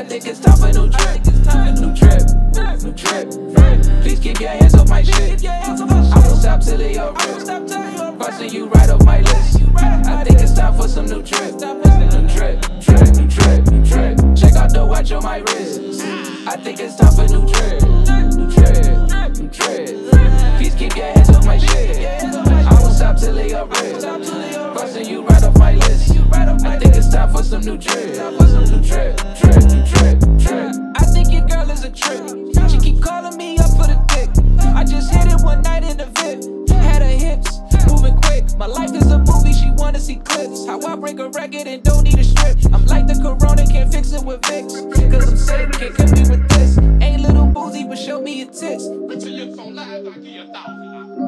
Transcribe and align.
My 0.00 0.06
niggas 0.06 0.42
top 0.42 0.58
of 0.62 0.74
new 0.74 0.88
trap, 0.88 1.76
new 1.78 1.94
trap, 1.94 2.82
new 2.82 2.92
trap. 2.94 3.26
Please 4.00 4.18
keep 4.18 4.40
your 4.40 4.48
hands 4.48 4.74
off 4.74 4.88
my 4.88 5.02
shit. 5.02 5.44
I 5.44 5.76
won't 5.76 6.40
stop 6.40 6.62
till 6.62 6.80
your 6.80 7.12
rip. 7.12 8.18
Busting 8.18 8.50
you 8.50 8.68
right 8.68 8.88
off 8.88 9.04
my 9.04 9.20
list. 9.20 9.60
I 9.76 10.24
think 10.24 10.40
it's 10.40 10.54
time 10.54 10.74
for 10.74 10.88
some 10.88 11.04
new 11.04 11.22
trip, 11.22 11.52
new 11.52 12.26
trip, 12.30 12.62
trip, 12.80 13.14
new 13.14 13.28
trip, 13.28 13.66
new 13.66 13.84
trip. 13.84 14.16
Check 14.34 14.54
out 14.54 14.72
the 14.72 14.86
watch 14.88 15.12
on 15.12 15.22
my 15.22 15.40
wrist. 15.40 16.00
I 16.48 16.56
think 16.56 16.80
it's 16.80 16.96
time 16.96 17.12
for 17.12 17.28
new 17.28 17.46
trip, 17.46 17.82
new 17.82 18.50
trip, 18.50 19.36
new 19.36 19.48
trip. 19.50 20.56
Please 20.56 20.74
keep 20.76 20.96
your 20.96 21.12
hands 21.12 21.28
off 21.28 21.44
my 21.44 21.58
shit. 21.58 21.98
I 22.24 22.80
won't 22.80 22.94
stop 22.94 23.18
till 23.18 23.38
your 23.38 23.66
rip. 23.66 24.00
Busting 24.74 25.06
you 25.06 25.26
right 25.26 25.44
off 25.44 25.59
some 27.50 27.62
new 27.62 27.76
drip. 27.76 28.06
New 28.06 28.80
drip, 28.80 29.16
drip, 29.34 29.58
drip, 29.90 30.20
drip. 30.38 30.72
I 30.94 31.04
think 31.04 31.32
your 31.32 31.44
girl 31.48 31.68
is 31.68 31.82
a 31.82 31.90
trick. 31.90 32.22
She 32.70 32.78
keep 32.78 33.02
calling 33.02 33.36
me 33.36 33.58
up 33.58 33.70
for 33.70 33.90
the 33.90 33.98
dick. 34.14 34.30
I 34.76 34.84
just 34.84 35.10
hit 35.10 35.26
it 35.26 35.42
one 35.42 35.60
night 35.62 35.82
in 35.82 35.96
the 35.96 36.06
VIP. 36.06 36.70
Had 36.70 37.02
her 37.02 37.08
hips 37.08 37.58
moving 37.88 38.14
quick. 38.22 38.44
My 38.56 38.66
life 38.66 38.94
is 38.94 39.10
a 39.10 39.18
movie, 39.18 39.52
she 39.52 39.68
wanna 39.72 39.98
see 39.98 40.16
clips. 40.16 40.64
How 40.68 40.80
I 40.86 40.94
break 40.94 41.18
a 41.18 41.28
record 41.30 41.66
and 41.66 41.82
don't 41.82 42.04
need 42.04 42.20
a 42.20 42.24
strip. 42.24 42.56
I'm 42.72 42.86
like 42.86 43.08
the 43.08 43.14
corona, 43.14 43.66
can't 43.66 43.92
fix 43.92 44.12
it 44.12 44.22
with 44.22 44.42
Vicks. 44.42 45.10
Cause 45.10 45.28
I'm 45.28 45.36
sick, 45.36 45.72
can't 45.72 45.94
cut 45.96 46.12
me 46.12 46.30
with 46.30 46.48
this. 46.50 46.78
Ain't 47.02 47.22
little 47.22 47.46
boozy, 47.46 47.82
but 47.82 47.98
show 47.98 48.20
me 48.20 48.44
your 48.44 48.52
tits. 48.52 48.86
Till 48.86 49.28
you 49.28 49.56
phone 49.56 49.74
live, 49.74 50.06
I 50.06 50.10
give 50.12 50.24
you 50.24 50.42
a 50.42 50.46
thousand. 50.46 51.19